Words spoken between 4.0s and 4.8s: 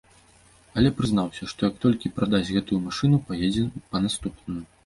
наступную.